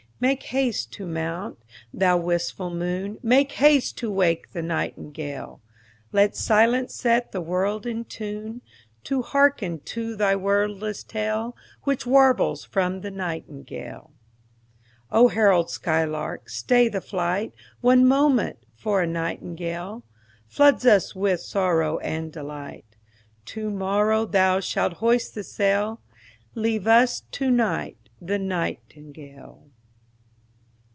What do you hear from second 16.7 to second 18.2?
thy flight One